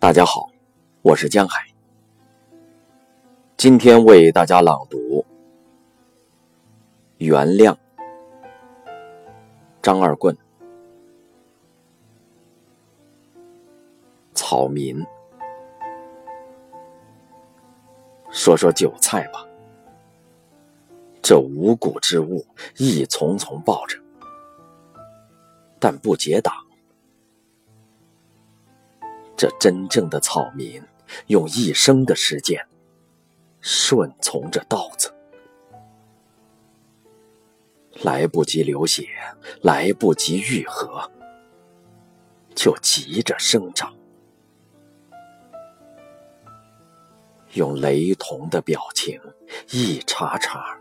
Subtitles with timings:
[0.00, 0.50] 大家好，
[1.02, 1.62] 我是江海。
[3.58, 4.98] 今天为大家朗读
[7.18, 7.74] 《原谅》，
[9.82, 10.34] 张二棍。
[14.32, 15.04] 草民，
[18.30, 19.46] 说说韭菜吧。
[21.20, 22.42] 这五谷之物
[22.78, 23.98] 一丛丛抱着，
[25.78, 26.54] 但不结党。
[29.40, 30.82] 这真正的草民，
[31.28, 32.62] 用一生的时间
[33.62, 35.10] 顺从着稻子，
[38.02, 39.08] 来不及流血，
[39.62, 41.10] 来不及愈合，
[42.54, 43.96] 就急着生长，
[47.54, 49.18] 用雷同的表情，
[49.70, 50.78] 一茬茬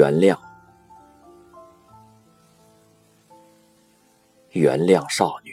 [0.00, 0.34] 原谅，
[4.52, 5.52] 原谅少女，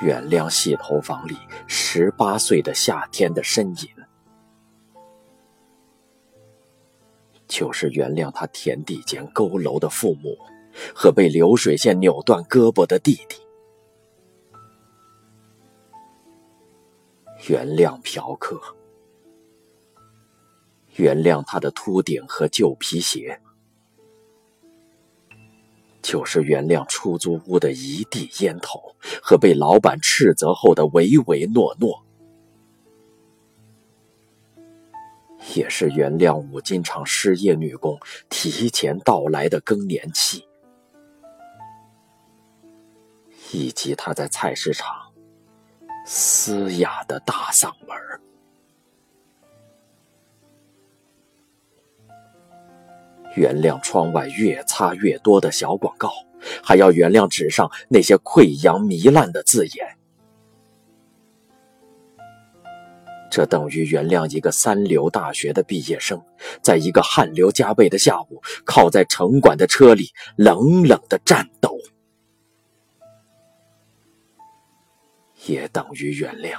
[0.00, 1.36] 原谅洗头房里
[1.68, 3.88] 十八岁的夏天的身影，
[7.46, 10.36] 就是原谅他田地间佝偻的父母
[10.92, 13.40] 和被流水线扭断胳膊的弟弟，
[17.46, 18.60] 原谅嫖客。
[20.98, 23.40] 原谅他的秃顶和旧皮鞋，
[26.02, 32.04] 就是原谅出租屋的一地烟头和被老板斥责后的唯唯诺诺，
[35.54, 37.96] 也是原谅五金厂失业女工
[38.28, 40.48] 提前到来的更年期，
[43.52, 45.12] 以及他在菜市场
[46.04, 48.20] 嘶哑的大嗓门儿。
[53.34, 56.10] 原谅窗外越擦越多的小广告，
[56.62, 59.96] 还要原谅纸上那些溃疡糜烂的字眼。
[63.30, 66.24] 这等于原谅一个三流大学的毕业生，
[66.62, 71.78] 在一个汗流浃背的下午，靠在城管的车里冷冷的战斗，
[75.46, 76.56] 也等于原谅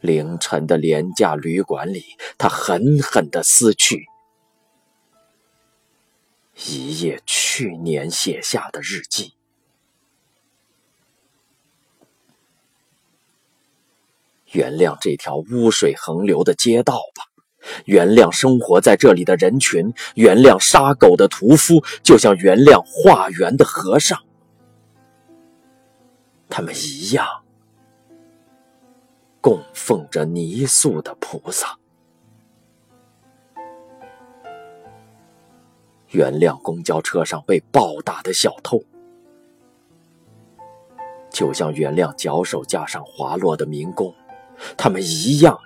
[0.00, 2.04] 凌晨的廉价旅馆里，
[2.38, 4.06] 他狠狠的撕去。
[6.54, 9.34] 一页去年写下的日记，
[14.52, 17.24] 原谅这条污水横流的街道吧，
[17.86, 24.22] 原谅生活在这里的人群，原谅杀狗的屠夫，就像原谅化缘的和尚，
[26.48, 27.26] 他们一样
[29.40, 31.78] 供奉着泥塑的菩萨。
[36.12, 38.82] 原谅公交车上被暴打的小偷，
[41.30, 44.14] 就像原谅脚手架上滑落的民工，
[44.76, 45.58] 他们一样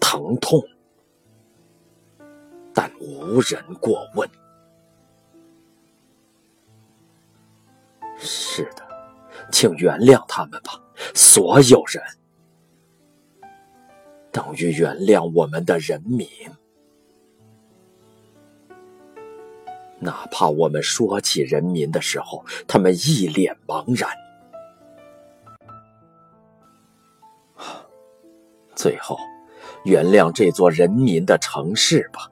[0.00, 0.60] 疼痛，
[2.72, 4.28] 但无人过问。
[8.16, 8.86] 是的，
[9.52, 10.80] 请原谅他们吧，
[11.14, 12.02] 所有人，
[14.32, 16.26] 等于原谅我们的人民。
[20.00, 24.10] 哪怕我们说起人民的时候，他们一脸茫然。
[28.74, 29.16] 最后，
[29.84, 32.30] 原谅这座人民的城市吧。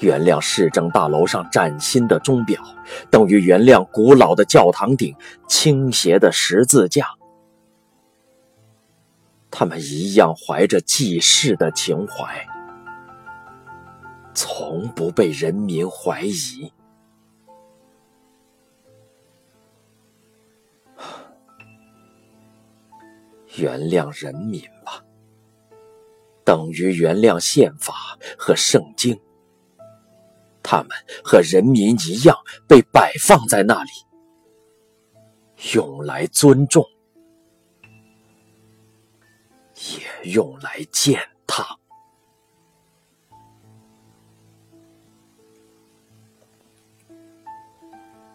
[0.00, 2.60] 原谅市政大楼上崭新的钟表，
[3.08, 5.14] 等于原谅古老的教堂顶
[5.46, 7.06] 倾斜的十字架。
[9.48, 12.44] 他们一样怀着济世的情怀。
[14.34, 16.72] 从不被人民怀疑。
[23.56, 25.04] 原谅人民吧，
[26.44, 29.20] 等于原谅宪法和圣经。
[30.62, 30.88] 他们
[31.22, 32.34] 和人民一样
[32.66, 33.90] 被摆放在那里，
[35.74, 36.86] 用来尊重，
[39.74, 41.20] 也用来践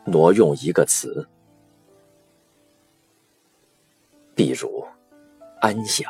[0.08, 1.28] 挪用一个词，
[4.34, 4.86] 比如
[5.60, 6.10] “安详”，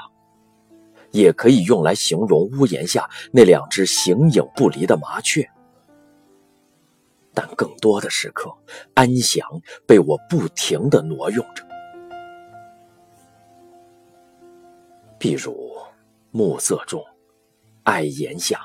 [1.12, 5.50] 也可以用来形容屋檐下那两只形影不离的麻雀。
[7.34, 8.54] 但更多的时刻
[8.94, 9.44] ，“安详”
[9.88, 11.64] 被我不停的挪用着，
[15.18, 15.76] 比如
[16.30, 17.04] 暮色中
[17.84, 18.60] 爱檐下，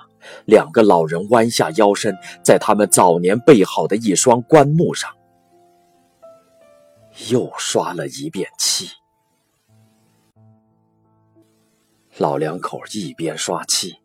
[0.45, 5.11] 两个老人弯下腰身，在他们早年备好的一双棺木上，
[7.31, 8.89] 又刷了一遍漆。
[12.19, 13.97] 老两口一边刷漆，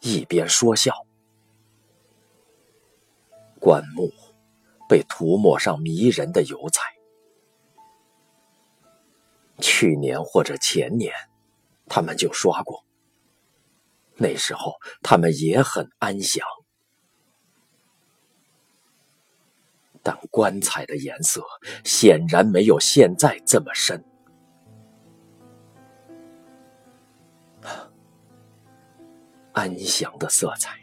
[0.00, 0.94] 一边说笑。
[3.60, 4.12] 棺木
[4.88, 6.82] 被涂抹上迷人的油彩。
[9.58, 11.12] 去年或者前年，
[11.86, 12.84] 他们就刷过。
[14.16, 16.46] 那时候他们也很安详，
[20.06, 21.42] 但棺材的颜色
[21.82, 24.00] 显然没有现在这么深。
[29.52, 30.78] 安详的色彩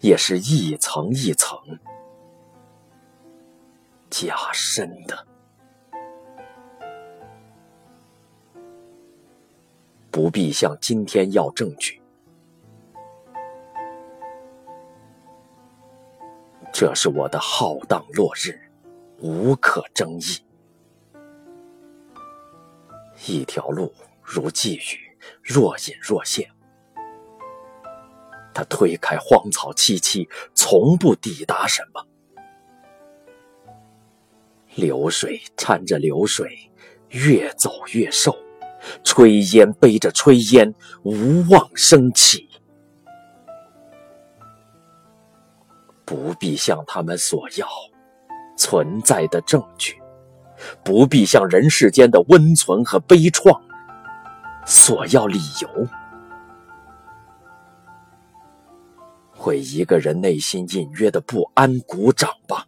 [0.00, 1.58] 也是一层一层
[4.08, 5.26] 加深的，
[10.10, 12.01] 不必向今天要证据。
[16.84, 18.58] 这是我的浩荡落日，
[19.20, 20.44] 无可争议。
[23.24, 26.50] 一条路如寄语，若隐若现。
[28.52, 32.04] 他推开荒草萋萋，从不抵达什么。
[34.74, 36.68] 流水搀着流水，
[37.10, 38.32] 越走越瘦；
[39.04, 40.74] 炊烟背着炊烟，
[41.04, 42.48] 无望升起。
[46.12, 47.66] 不必向他们索要
[48.54, 49.98] 存在的证据，
[50.84, 53.58] 不必向人世间的温存和悲怆
[54.66, 55.88] 索要理由。
[59.46, 62.66] 为一个人内心隐约的不安鼓掌吧。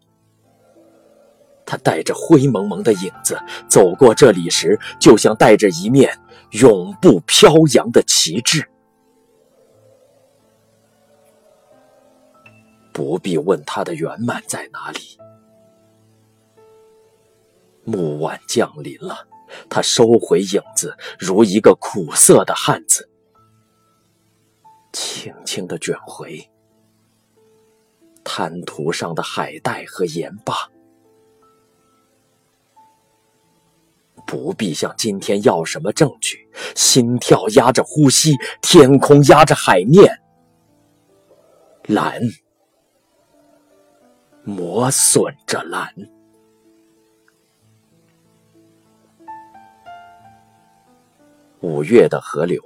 [1.66, 3.38] 他带着灰蒙蒙的影子
[3.68, 6.18] 走过这里时，就像带着一面
[6.52, 8.66] 永不飘扬的旗帜。
[12.94, 15.18] 不必问他的圆满在哪里。
[17.82, 19.26] 暮晚降临了，
[19.68, 23.10] 他收回影子，如一个苦涩的汉子，
[24.92, 26.48] 轻轻的卷回。
[28.22, 30.54] 滩涂上的海带和盐巴，
[34.26, 36.48] 不必像今天要什么证据。
[36.74, 40.22] 心跳压着呼吸，天空压着海面，
[41.86, 42.22] 蓝
[44.44, 45.92] 磨损着蓝。
[51.60, 52.62] 五月的河流。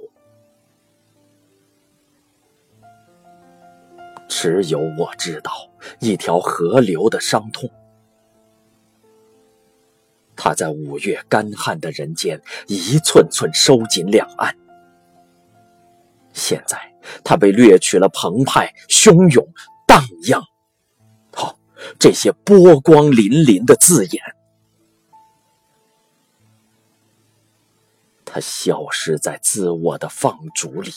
[4.27, 5.51] 只有我知道
[5.99, 7.69] 一条河流的伤痛。
[10.35, 14.55] 它在五月干旱的人间，一寸寸收紧两岸。
[16.31, 16.77] 现在，
[17.23, 19.45] 它被掠去了澎湃、汹涌、
[19.85, 20.41] 荡漾。
[21.99, 24.21] 这些波光粼粼的字眼，
[28.25, 30.91] 它消失在自我的放逐里。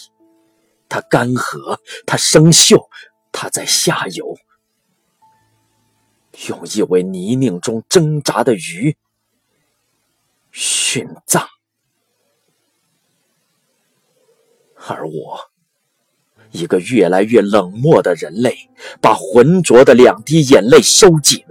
[0.88, 2.88] 它干涸，它生锈。
[3.34, 4.36] 他在下游，
[6.48, 8.94] 用一尾泥泞中挣扎的鱼
[10.52, 11.48] 殉葬，
[14.86, 15.50] 而我，
[16.50, 18.68] 一个越来越冷漠的人类，
[19.00, 21.44] 把浑浊的两滴眼泪收紧，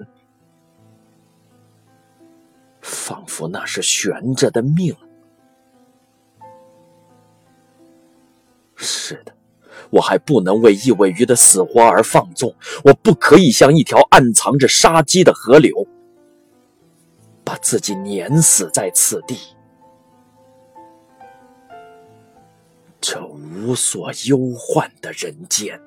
[2.81, 4.95] 仿佛那是悬着的命。
[8.75, 9.33] 是的。
[9.89, 12.55] 我还不能为一尾鱼的死活而放纵，
[12.86, 15.86] 我不可以像一条暗藏着杀机的河流，
[17.43, 19.38] 把自己碾死在此地。
[23.01, 25.77] 这无所忧患的人间，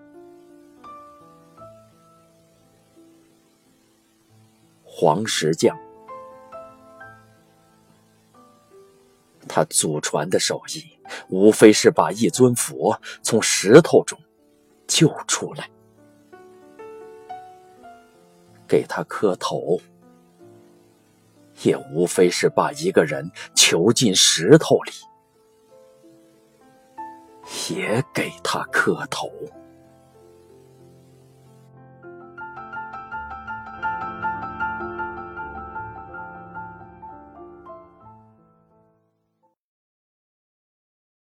[4.96, 5.76] 黄石匠。
[9.48, 10.84] 他祖传的手艺，
[11.28, 14.16] 无非是把一尊佛从石头中
[14.86, 15.68] 救出来，
[18.68, 19.80] 给他磕头；
[21.64, 24.92] 也无非是把一个人囚进石头里，
[27.74, 29.28] 也给他磕头。